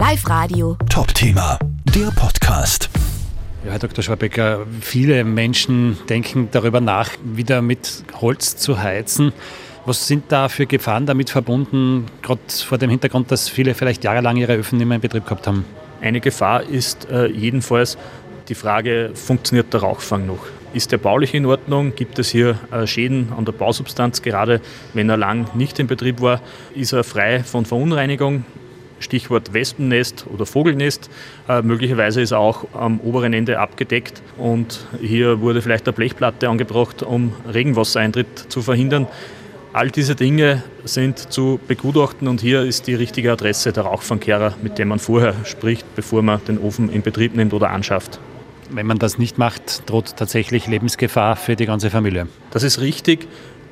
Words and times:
Live 0.00 0.26
Radio. 0.30 0.78
Top-Thema, 0.88 1.58
der 1.94 2.10
Podcast. 2.12 2.88
Ja, 3.66 3.72
Herr 3.72 3.78
Dr. 3.80 4.02
Schwabecker, 4.02 4.66
viele 4.80 5.24
Menschen 5.24 5.98
denken 6.08 6.48
darüber 6.52 6.80
nach, 6.80 7.10
wieder 7.22 7.60
mit 7.60 8.02
Holz 8.18 8.56
zu 8.56 8.82
heizen. 8.82 9.34
Was 9.84 10.06
sind 10.06 10.24
da 10.32 10.48
für 10.48 10.64
Gefahren 10.64 11.04
damit 11.04 11.28
verbunden, 11.28 12.06
gerade 12.22 12.40
vor 12.66 12.78
dem 12.78 12.88
Hintergrund, 12.88 13.30
dass 13.30 13.50
viele 13.50 13.74
vielleicht 13.74 14.02
jahrelang 14.02 14.38
ihre 14.38 14.56
Öfen 14.56 14.78
nicht 14.78 14.86
mehr 14.86 14.94
in 14.94 15.02
Betrieb 15.02 15.24
gehabt 15.26 15.46
haben? 15.46 15.66
Eine 16.00 16.20
Gefahr 16.20 16.62
ist 16.62 17.10
äh, 17.10 17.26
jedenfalls 17.26 17.98
die 18.48 18.54
Frage, 18.54 19.10
funktioniert 19.12 19.70
der 19.74 19.80
Rauchfang 19.80 20.26
noch? 20.26 20.46
Ist 20.72 20.92
der 20.92 20.98
baulich 20.98 21.34
in 21.34 21.44
Ordnung? 21.44 21.94
Gibt 21.94 22.18
es 22.18 22.30
hier 22.30 22.58
äh, 22.72 22.86
Schäden 22.86 23.34
an 23.36 23.44
der 23.44 23.52
Bausubstanz? 23.52 24.22
Gerade 24.22 24.62
wenn 24.94 25.10
er 25.10 25.18
lang 25.18 25.54
nicht 25.54 25.78
in 25.78 25.88
Betrieb 25.88 26.22
war, 26.22 26.40
ist 26.74 26.92
er 26.92 27.04
frei 27.04 27.44
von 27.44 27.66
Verunreinigung? 27.66 28.46
Stichwort 29.00 29.52
Wespennest 29.52 30.26
oder 30.32 30.46
Vogelnest. 30.46 31.10
Äh, 31.48 31.62
möglicherweise 31.62 32.20
ist 32.20 32.30
er 32.30 32.38
auch 32.38 32.66
am 32.72 33.00
oberen 33.00 33.32
Ende 33.32 33.58
abgedeckt 33.58 34.22
und 34.38 34.86
hier 35.00 35.40
wurde 35.40 35.62
vielleicht 35.62 35.86
eine 35.86 35.92
Blechplatte 35.92 36.48
angebracht, 36.48 37.02
um 37.02 37.32
Regenwassereintritt 37.52 38.46
zu 38.48 38.62
verhindern. 38.62 39.06
All 39.72 39.90
diese 39.90 40.16
Dinge 40.16 40.64
sind 40.84 41.32
zu 41.32 41.60
begutachten 41.68 42.26
und 42.26 42.40
hier 42.40 42.62
ist 42.62 42.86
die 42.86 42.94
richtige 42.94 43.30
Adresse 43.32 43.72
der 43.72 43.84
Rauchfangkehrer, 43.84 44.54
mit 44.62 44.78
dem 44.78 44.88
man 44.88 44.98
vorher 44.98 45.34
spricht, 45.44 45.86
bevor 45.94 46.22
man 46.22 46.40
den 46.46 46.58
Ofen 46.58 46.90
in 46.90 47.02
Betrieb 47.02 47.36
nimmt 47.36 47.52
oder 47.52 47.70
anschafft. 47.70 48.18
Wenn 48.68 48.86
man 48.86 48.98
das 48.98 49.18
nicht 49.18 49.38
macht, 49.38 49.88
droht 49.88 50.16
tatsächlich 50.16 50.66
Lebensgefahr 50.66 51.36
für 51.36 51.56
die 51.56 51.66
ganze 51.66 51.90
Familie. 51.90 52.26
Das 52.50 52.62
ist 52.62 52.80
richtig 52.80 53.28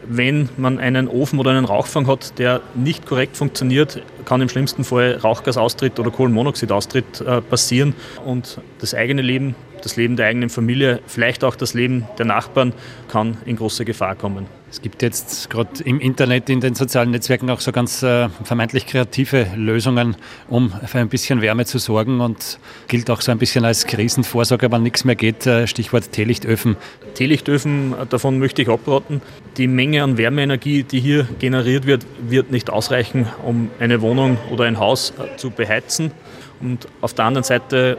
wenn 0.09 0.49
man 0.57 0.79
einen 0.79 1.09
Ofen 1.09 1.39
oder 1.39 1.51
einen 1.51 1.65
Rauchfang 1.65 2.07
hat, 2.07 2.39
der 2.39 2.63
nicht 2.75 3.07
korrekt 3.07 3.37
funktioniert, 3.37 4.03
kann 4.29 4.43
im 4.43 4.51
schlimmsten 4.51 4.85
Fall 4.85 5.19
Rauchgasaustritt 5.25 5.99
oder 5.99 6.11
Kohlenmonoxidaustritt 6.11 7.23
äh, 7.23 7.41
passieren. 7.41 7.95
Und 8.27 8.61
das 8.79 8.93
eigene 8.93 9.23
Leben, 9.23 9.55
das 9.83 9.97
Leben 9.97 10.17
der 10.17 10.27
eigenen 10.27 10.51
Familie, 10.51 11.01
vielleicht 11.07 11.45
auch 11.45 11.57
das 11.57 11.75
Leben 11.75 12.07
der 12.19 12.27
Nachbarn 12.27 12.73
kann 13.09 13.39
in 13.47 13.57
große 13.57 13.85
Gefahr 13.85 14.15
kommen. 14.15 14.47
Es 14.71 14.83
gibt 14.83 15.01
jetzt 15.01 15.49
gerade 15.49 15.83
im 15.85 15.99
Internet, 15.99 16.51
in 16.51 16.61
den 16.61 16.75
sozialen 16.75 17.11
Netzwerken 17.11 17.49
auch 17.49 17.61
so 17.61 17.73
ganz 17.73 18.03
äh, 18.03 18.29
vermeintlich 18.45 18.87
kreative 18.87 19.47
Lösungen, 19.57 20.17
um 20.49 20.71
für 20.85 20.99
ein 20.99 21.09
bisschen 21.09 21.41
Wärme 21.41 21.65
zu 21.65 21.79
sorgen 21.79 22.21
und 22.21 22.59
gilt 22.87 23.09
auch 23.09 23.23
so 23.23 23.33
ein 23.33 23.39
bisschen 23.39 23.65
als 23.65 23.87
Krisenvorsorge, 23.87 24.71
wenn 24.71 24.83
nichts 24.83 25.05
mehr 25.05 25.15
geht. 25.15 25.47
Äh, 25.47 25.67
Stichwort 25.67 26.13
Teelichtöfen. 26.13 26.77
Teelichtöfen, 27.15 27.95
äh, 27.95 28.05
davon 28.07 28.39
möchte 28.39 28.61
ich 28.61 28.69
abraten. 28.69 29.23
Die 29.57 29.69
Menge 29.69 30.03
an 30.03 30.19
Wärmeenergie, 30.19 30.83
die 30.83 31.01
hier 31.01 31.27
generiert 31.39 31.87
wird, 31.87 32.05
wird 32.21 32.51
nicht 32.51 32.69
ausreichen, 32.69 33.27
um 33.43 33.71
eine 33.81 34.03
Wohnung 34.03 34.37
oder 34.51 34.65
ein 34.65 34.79
Haus 34.79 35.15
äh, 35.19 35.37
zu 35.39 35.51
beheizen. 35.51 36.11
Und 36.61 36.89
auf 37.01 37.15
der 37.15 37.25
anderen 37.25 37.45
Seite 37.45 37.97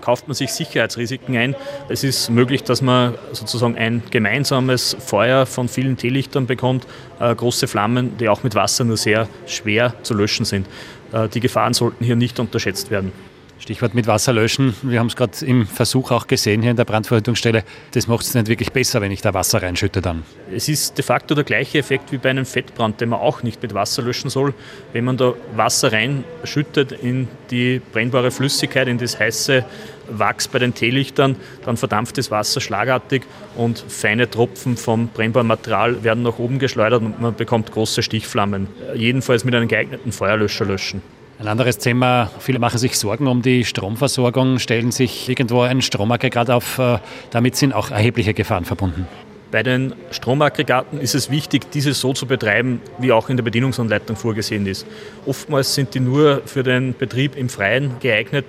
kauft 0.00 0.28
man 0.28 0.34
sich 0.34 0.52
Sicherheitsrisiken 0.52 1.36
ein. 1.36 1.54
Es 1.88 2.04
ist 2.04 2.30
möglich, 2.30 2.62
dass 2.62 2.82
man 2.82 3.14
sozusagen 3.32 3.76
ein 3.76 4.02
gemeinsames 4.10 4.96
Feuer 4.98 5.46
von 5.46 5.68
vielen 5.68 5.96
Teelichtern 5.96 6.46
bekommt, 6.46 6.86
äh, 7.18 7.34
große 7.34 7.66
Flammen, 7.66 8.16
die 8.18 8.28
auch 8.28 8.42
mit 8.42 8.54
Wasser 8.54 8.84
nur 8.84 8.96
sehr 8.96 9.28
schwer 9.46 9.94
zu 10.02 10.14
löschen 10.14 10.44
sind. 10.44 10.66
Äh, 11.12 11.28
die 11.28 11.40
Gefahren 11.40 11.74
sollten 11.74 12.04
hier 12.04 12.16
nicht 12.16 12.38
unterschätzt 12.40 12.90
werden. 12.90 13.12
Stichwort 13.60 13.94
mit 13.94 14.06
Wasser 14.06 14.32
löschen. 14.32 14.74
Wir 14.82 14.98
haben 14.98 15.08
es 15.08 15.16
gerade 15.16 15.44
im 15.44 15.66
Versuch 15.66 16.10
auch 16.10 16.26
gesehen 16.26 16.62
hier 16.62 16.70
in 16.70 16.78
der 16.78 16.86
Brandverhütungsstelle. 16.86 17.62
Das 17.92 18.06
macht 18.06 18.24
es 18.24 18.34
nicht 18.34 18.48
wirklich 18.48 18.72
besser, 18.72 19.02
wenn 19.02 19.12
ich 19.12 19.20
da 19.20 19.34
Wasser 19.34 19.62
reinschütte 19.62 20.00
dann. 20.00 20.22
Es 20.50 20.68
ist 20.68 20.96
de 20.96 21.04
facto 21.04 21.34
der 21.34 21.44
gleiche 21.44 21.78
Effekt 21.78 22.10
wie 22.10 22.16
bei 22.16 22.30
einem 22.30 22.46
Fettbrand, 22.46 23.00
den 23.02 23.10
man 23.10 23.20
auch 23.20 23.42
nicht 23.42 23.62
mit 23.62 23.74
Wasser 23.74 24.02
löschen 24.02 24.30
soll. 24.30 24.54
Wenn 24.94 25.04
man 25.04 25.18
da 25.18 25.34
Wasser 25.54 25.92
reinschüttet 25.92 26.92
in 26.92 27.28
die 27.50 27.82
brennbare 27.92 28.30
Flüssigkeit, 28.30 28.88
in 28.88 28.96
das 28.96 29.20
heiße 29.20 29.64
Wachs 30.08 30.48
bei 30.48 30.58
den 30.58 30.74
Teelichtern, 30.74 31.36
dann 31.64 31.76
verdampft 31.76 32.16
das 32.16 32.30
Wasser 32.30 32.62
schlagartig 32.62 33.22
und 33.56 33.84
feine 33.86 34.28
Tropfen 34.30 34.78
vom 34.78 35.08
brennbaren 35.08 35.46
Material 35.46 36.02
werden 36.02 36.22
nach 36.22 36.38
oben 36.38 36.58
geschleudert 36.58 37.02
und 37.02 37.20
man 37.20 37.36
bekommt 37.36 37.70
große 37.70 38.02
Stichflammen. 38.02 38.68
Jedenfalls 38.94 39.44
mit 39.44 39.54
einem 39.54 39.68
geeigneten 39.68 40.12
Feuerlöscher 40.12 40.64
löschen. 40.64 41.02
Ein 41.40 41.48
anderes 41.48 41.78
Thema, 41.78 42.30
viele 42.38 42.58
machen 42.58 42.76
sich 42.76 42.98
Sorgen 42.98 43.26
um 43.26 43.40
die 43.40 43.64
Stromversorgung, 43.64 44.58
stellen 44.58 44.92
sich 44.92 45.26
irgendwo 45.26 45.62
ein 45.62 45.80
Stromaggregat 45.80 46.50
auf. 46.50 46.78
Äh, 46.78 46.98
damit 47.30 47.56
sind 47.56 47.72
auch 47.72 47.90
erhebliche 47.90 48.34
Gefahren 48.34 48.66
verbunden. 48.66 49.08
Bei 49.50 49.62
den 49.62 49.94
Stromaggregaten 50.10 51.00
ist 51.00 51.14
es 51.14 51.30
wichtig, 51.30 51.70
diese 51.70 51.94
so 51.94 52.12
zu 52.12 52.26
betreiben, 52.26 52.82
wie 52.98 53.10
auch 53.10 53.30
in 53.30 53.38
der 53.38 53.42
Bedienungsanleitung 53.42 54.16
vorgesehen 54.16 54.66
ist. 54.66 54.86
Oftmals 55.24 55.74
sind 55.74 55.94
die 55.94 56.00
nur 56.00 56.42
für 56.44 56.62
den 56.62 56.94
Betrieb 56.94 57.34
im 57.36 57.48
Freien 57.48 57.92
geeignet. 58.00 58.44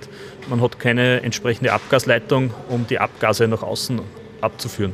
Man 0.50 0.60
hat 0.60 0.78
keine 0.78 1.22
entsprechende 1.22 1.72
Abgasleitung, 1.72 2.52
um 2.68 2.86
die 2.86 2.98
Abgase 2.98 3.48
nach 3.48 3.62
außen 3.62 4.02
abzuführen. 4.42 4.92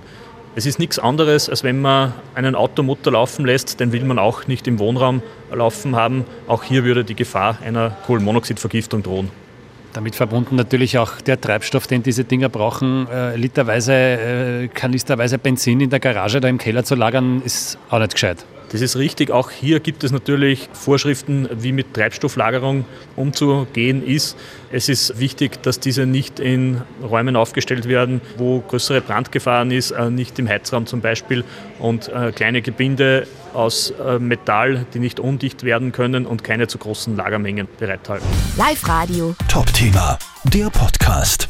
Es 0.55 0.67
ist 0.67 0.79
nichts 0.79 0.99
anderes, 0.99 1.49
als 1.49 1.63
wenn 1.63 1.81
man 1.81 2.13
einen 2.35 2.55
Automotor 2.55 3.13
laufen 3.13 3.47
lässt, 3.47 3.79
den 3.81 3.93
will 3.93 4.05
man 4.05 4.19
auch 4.19 4.47
nicht 4.47 4.67
im 4.67 4.79
Wohnraum 4.79 5.23
laufen 5.53 5.95
haben. 5.95 6.25
Auch 6.49 6.65
hier 6.65 6.85
würde 6.85 7.05
die 7.05 7.15
Gefahr 7.15 7.59
einer 7.65 7.91
Kohlenmonoxidvergiftung 8.07 9.03
drohen. 9.03 9.31
Damit 9.93 10.15
verbunden 10.17 10.57
natürlich 10.57 10.99
auch 10.99 11.21
der 11.21 11.41
Treibstoff, 11.41 11.87
den 11.87 12.03
diese 12.03 12.25
Dinger 12.25 12.49
brauchen. 12.49 13.09
Äh, 13.09 13.37
literweise, 13.37 13.93
äh, 13.93 14.69
kanisterweise 14.69 15.39
Benzin 15.39 15.81
in 15.81 15.91
der 15.91 16.01
Garage 16.01 16.39
oder 16.39 16.49
im 16.49 16.59
Keller 16.59 16.85
zu 16.85 16.95
lagern, 16.95 17.43
ist 17.45 17.79
auch 17.91 17.99
nicht 17.99 18.13
gescheit. 18.13 18.45
Das 18.71 18.81
ist 18.81 18.97
richtig. 18.97 19.31
Auch 19.31 19.51
hier 19.51 19.81
gibt 19.81 20.05
es 20.05 20.13
natürlich 20.13 20.69
Vorschriften, 20.73 21.49
wie 21.53 21.73
mit 21.73 21.95
Treibstofflagerung 21.95 22.85
umzugehen 23.17 24.07
ist. 24.07 24.37
Es 24.71 24.89
ist 24.89 25.19
wichtig, 25.19 25.63
dass 25.63 25.81
diese 25.81 26.05
nicht 26.05 26.41
in 26.41 26.83
Räumen 27.03 27.37
aufgestellt 27.37 27.89
werden, 27.89 28.21
wo 28.37 28.61
größere 28.61 29.01
Brandgefahren 29.01 29.71
ist, 29.71 29.93
äh, 29.93 30.11
nicht 30.11 30.39
im 30.39 30.49
Heizraum 30.49 30.87
zum 30.87 31.01
Beispiel 31.01 31.45
und 31.79 32.09
äh, 32.09 32.33
kleine 32.33 32.61
Gebinde 32.61 33.27
aus 33.55 33.91
äh, 33.91 34.19
Metall, 34.19 34.87
die 34.93 34.99
nicht 34.99 35.21
undicht 35.21 35.65
werden 35.65 35.93
können 35.93 36.27
und 36.27 36.45
keine 36.45 36.67
zu 36.67 36.79
großen 36.79 37.17
Lagermengen 37.17 37.69
bereithalten. 37.79 38.27
Live 38.57 38.87
Radio. 38.87 39.35
Top-Thema, 39.49 40.19
der 40.45 40.69
Podcast. 40.71 41.49